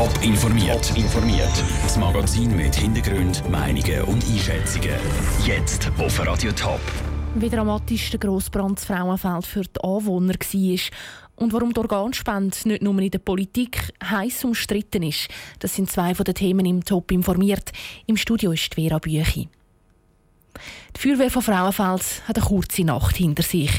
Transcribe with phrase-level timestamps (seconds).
[0.00, 0.96] Top informiert.
[0.96, 1.62] informiert.
[1.82, 4.98] Das Magazin mit Hintergrund, Meinungen und Einschätzungen.
[5.44, 6.80] Jetzt auf Radio Top.
[7.34, 10.78] Wie dramatisch der Grossbrand Frauenfeld für die Anwohner war
[11.36, 15.28] und warum die Organspende nicht nur in der Politik heiß umstritten ist,
[15.58, 17.70] das sind zwei von den Themen im Top informiert.
[18.06, 19.50] Im Studio ist Vera Büchi.
[20.96, 23.70] Die Feuerwehr von Frauenfeld hat eine kurze Nacht hinter sich.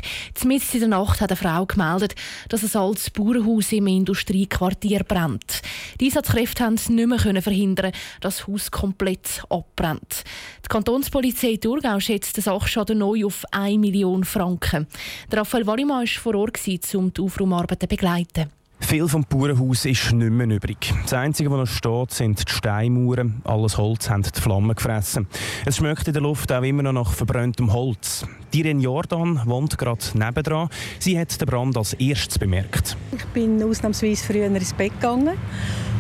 [0.44, 2.16] Mitten in der Nacht hat eine Frau gemeldet,
[2.50, 5.62] dass ein altes Bauernhaus im Industriequartier brennt.
[6.00, 7.92] Die Einsatzkräfte konnten nicht mehr verhindern,
[8.22, 10.24] dass das Haus komplett abbrennt.
[10.66, 14.88] Die Kantonspolizei Thurgau schätzt den Sachschaden neu auf 1 Million Franken.
[15.32, 16.60] Raphael Wallimann war vor Ort,
[16.96, 18.61] um die Aufraumarbeiten zu begleiten.
[18.82, 20.94] Viel vom Bauernhaus ist nicht mehr übrig.
[21.04, 23.42] Das Einzige, was noch steht, sind die Steinmauern.
[23.46, 25.28] Alles Holz haben die Flammen gefressen.
[25.66, 28.26] Es schmeckt in der Luft auch immer noch nach verbranntem Holz.
[28.54, 30.68] Diren Jordan wohnt gerade nebendran.
[31.00, 32.98] Sie hat den Brand als erstes bemerkt.
[33.16, 35.38] Ich bin ausnahmsweise früher ins Bett gegangen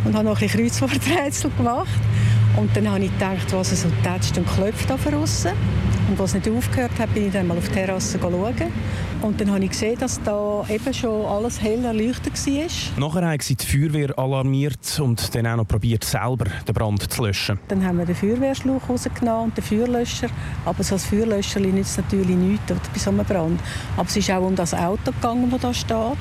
[0.03, 1.87] und habe noch ein bisschen gemacht.
[2.57, 5.51] Und dann habe ich gedacht, was so tätscht und klopft da außen.
[6.11, 8.53] Und als es nicht aufgehört hat, bin ich dann mal auf die Terrasse schauen.
[9.21, 12.99] Und dann habe ich gesehen, dass da eben schon alles hell erleuchtet war.
[12.99, 17.23] Nachher haben sie die Feuerwehr alarmiert und dann auch noch probiert, selber den Brand zu
[17.25, 17.59] löschen.
[17.69, 20.27] Dann haben wir den Feuerwehrschlauch rausgenommen und den Feuerlöscher.
[20.65, 23.61] Aber so als Feuerlöscher nützt natürlich nichts bei so einem Brand.
[23.95, 26.17] Aber es ist auch um das Auto gegangen, das da steht.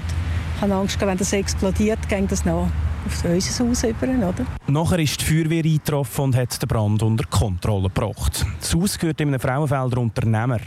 [0.54, 2.68] Ich habe Angst, wenn das explodiert, geht das noch
[3.06, 4.06] auf unser Haus über.
[4.06, 4.46] Oder?
[4.66, 8.44] Nachher ist die Feuerwehr eingetroffen und hat den Brand unter Kontrolle gebracht.
[8.60, 10.58] Das Haus gehört in einem Frauenfelder Unternehmer.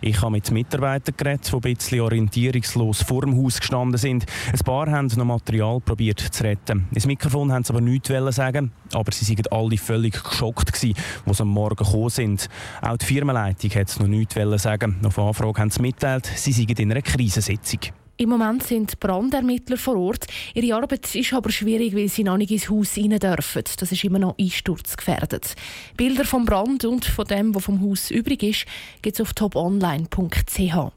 [0.00, 4.26] Ich habe mit Mitarbeitern geredet, die ein bisschen orientierungslos vor dem Haus gestanden sind.
[4.52, 6.86] Ein paar haben noch Material probiert zu retten.
[6.92, 10.94] Ins Mikrofon haben sie aber nichts sagen, aber sie waren alle völlig geschockt, als sie
[11.26, 12.48] am Morgen gekommen sind.
[12.82, 14.96] Auch die Firmenleitung hat noch nichts sagen.
[15.04, 17.80] Auf Anfrage haben sie mitteilt, sie seien in einer Krisensitzung.
[18.20, 20.26] Im Moment sind Brandermittler vor Ort.
[20.52, 23.64] Ihre Arbeit ist aber schwierig, weil sie noch nicht ins Haus rein dürfen.
[23.78, 25.56] Das ist immer noch einsturzgefährdet.
[25.96, 28.66] Bilder vom Brand und von dem, was vom Haus übrig ist,
[29.00, 30.92] gibt es auf toponline.ch.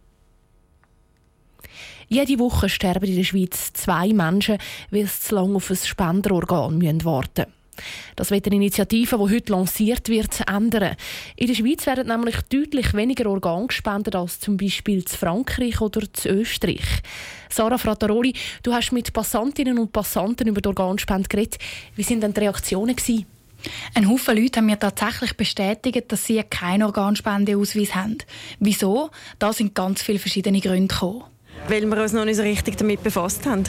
[2.09, 4.57] Jede Woche sterben in der Schweiz zwei Menschen,
[4.91, 7.62] weil sie zu lange auf ein Spenderorgan warten müssen.
[8.15, 10.95] Das wird eine Initiative, die heute lanciert wird, ändern.
[11.35, 16.01] In der Schweiz werden nämlich deutlich weniger Organe gespendet als zum Beispiel in Frankreich oder
[16.01, 17.01] in Österreich.
[17.49, 18.33] Sarah Frattaroli,
[18.63, 21.57] du hast mit Passantinnen und Passanten über die Organspende geredet.
[21.95, 23.25] Wie sind denn die Reaktionen gewesen?
[23.93, 28.17] Ein Haufen Leute haben mir tatsächlich bestätigt, dass sie keinen Organspendeausweis haben.
[28.59, 29.09] Wieso?
[29.39, 31.23] Da sind ganz viele verschiedene Gründe gekommen.
[31.67, 33.63] Weil wir uns noch nicht so richtig damit befasst haben.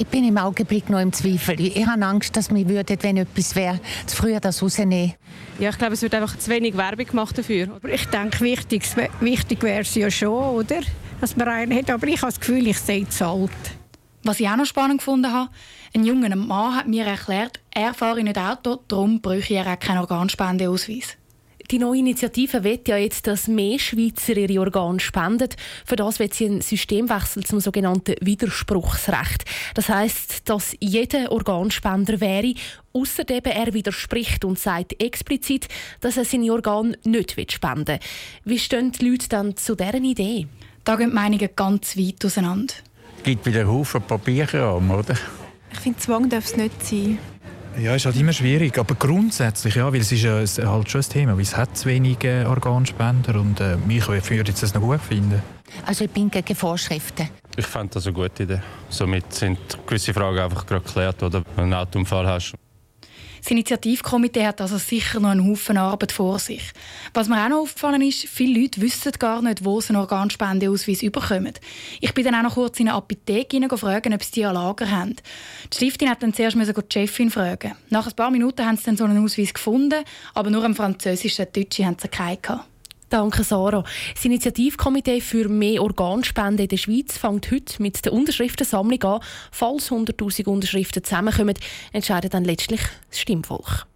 [0.00, 1.60] Ich bin im Augenblick noch im Zweifel.
[1.60, 5.12] Ich habe Angst, dass wir würden, wenn etwas wäre, zu früh das rausnehmen.
[5.58, 7.78] Ja, ich glaube, es wird einfach zu wenig Werbung gemacht dafür.
[7.86, 8.84] Ich denke, wichtig,
[9.20, 10.80] wichtig wäre es ja schon, oder?
[11.20, 11.90] Dass man einen hat.
[11.90, 13.50] Aber ich habe das Gefühl, ich sehe zu alt.
[14.22, 15.50] Was ich auch noch spannend gefunden habe,
[15.94, 19.98] ein junger Mann hat mir erklärt, er fahre nicht Auto, darum bräuchte er auch keinen
[19.98, 21.18] Organspendeausweis.
[21.70, 25.50] Die neue Initiative will ja jetzt, dass mehr Schweizer ihre Organe spenden.
[25.84, 29.44] Für das wird sie einen Systemwechsel zum sogenannten Widerspruchsrecht.
[29.74, 32.54] Das heißt, dass jeder Organspender wäre,
[32.92, 35.68] außer er widerspricht und sagt explizit,
[36.00, 37.98] dass er seine Organe nicht spenden will.
[38.44, 40.48] Wie stehen die Leute dann zu dieser Idee?
[40.82, 42.74] Da gehen die Meinungen ganz weit auseinander.
[43.18, 45.14] Es gibt wieder Haufen Papierkram, oder?
[45.72, 47.18] Ich finde, Zwang darf es nicht sein.
[47.78, 51.08] Ja, ist halt immer schwierig, aber grundsätzlich ja, weil es ist ja halt schon ein
[51.08, 55.42] Thema, weil es hat zu wenige Organspender und äh, ich würde das noch gut finden.
[55.86, 57.28] Also ich bin gegen Vorschriften.
[57.56, 58.60] Ich fand das eine gute Idee.
[58.88, 62.54] Somit sind gewisse Fragen einfach gerade geklärt, oder wenn du einen Autounfall hast
[63.40, 66.72] das Initiativkomitee hat also sicher noch einen Haufen Arbeit vor sich.
[67.14, 71.02] Was mir auch noch aufgefallen ist, viele Leute wissen gar nicht, wo sie einen Organspendeausweis
[71.02, 71.54] überkommen.
[72.00, 74.90] Ich bin dann auch noch kurz in eine Apotheke fragen, ob sie die an Lager
[74.90, 75.16] haben.
[75.72, 77.74] Die Stiftin hat dann zuerst die Chefin fragen.
[77.88, 81.46] Nach ein paar Minuten haben sie dann so einen Ausweis gefunden, aber nur im Französischen,
[81.52, 82.69] Deutschen haben sie keinen gehabt.
[83.10, 83.82] Danke, Sarah.
[84.14, 89.20] Das Initiativkomitee für mehr Organspenden in der Schweiz fängt heute mit der Unterschriftensammlung an.
[89.50, 91.58] Falls 100.000 Unterschriften zusammenkommen,
[91.92, 93.86] entscheidet dann letztlich das Stimmvolk.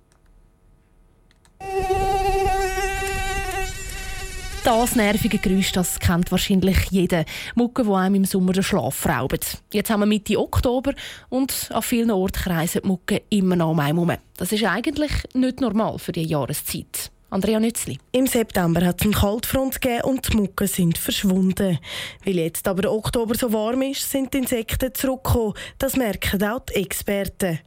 [4.65, 7.25] Das nervige Geräusch, das kennt wahrscheinlich jeder.
[7.55, 9.39] Mucke, die einem im Sommer den Schlaf rauben.
[9.73, 10.93] Jetzt haben wir Mitte Oktober
[11.29, 14.17] und an vielen Orten kreisen die Mucke immer noch um einen herum.
[14.39, 17.13] Das ist eigentlich nicht normal für die Jahreszeit.
[17.35, 17.99] Andrea Nützli.
[18.13, 21.81] Im September hat es eine Kaltfront gegeben und die Mucken sind verschwunden.
[22.25, 25.55] Weil jetzt aber Oktober so warm ist, sind die Insekten zurückgekommen.
[25.79, 27.59] Das merken auch die Experten.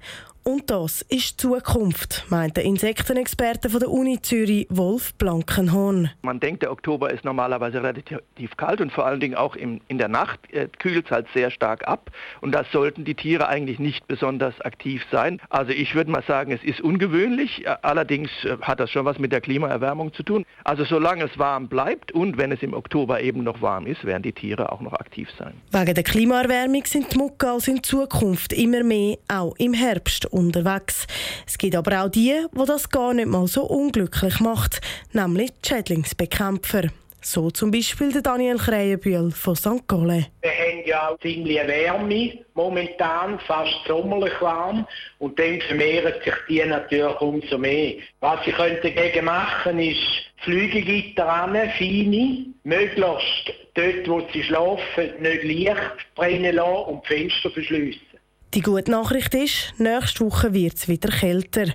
[0.48, 6.10] Und das ist Zukunft, meint der Insektenexperte von der Uni Zürich, Wolf Blankenhorn.
[6.22, 9.98] Man denkt, der Oktober ist normalerweise relativ kalt und vor allen Dingen auch im, in
[9.98, 12.12] der Nacht äh, kühlt es halt sehr stark ab.
[12.40, 15.42] Und da sollten die Tiere eigentlich nicht besonders aktiv sein.
[15.50, 17.66] Also ich würde mal sagen, es ist ungewöhnlich.
[17.66, 20.46] Äh, allerdings äh, hat das schon was mit der Klimaerwärmung zu tun.
[20.64, 24.24] Also solange es warm bleibt und wenn es im Oktober eben noch warm ist, werden
[24.24, 25.56] die Tiere auch noch aktiv sein.
[25.72, 31.07] Wegen der Klimaerwärmung sind die Muckals in Zukunft immer mehr auch im Herbst unterwegs.
[31.45, 34.81] Es gibt aber auch die, wo das gar nicht mal so unglücklich macht,
[35.12, 36.84] nämlich die Schädlingsbekämpfer.
[37.22, 39.88] So zum Beispiel der Daniel Kreienbühl von St.
[39.88, 40.28] Gallen.
[40.42, 44.88] Wir haben ja auch ziemlich Wärme, momentan fast sommerlich warm
[45.19, 47.95] und dann vermehren sich die natürlich umso mehr.
[48.22, 55.75] Was ich dagegen machen ist Flügelgitter an, feine, möglichst dort, wo sie schlafen, nicht Licht
[56.16, 58.06] brennen lassen und die Fenster verschliessen.
[58.54, 61.66] Die gute Nachricht ist, nächste Woche wird es wieder kälter.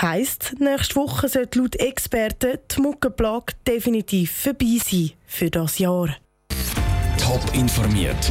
[0.00, 6.16] Heißt, nächste Woche sollte laut Experten die Muckenplage definitiv vorbei sein für das Jahr.
[7.18, 8.30] Top informiert,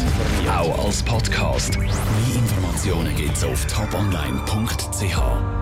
[0.50, 1.77] auch als Podcast.
[1.77, 1.89] Mehr
[2.36, 5.60] Informationen gibt's auf toponline.ch.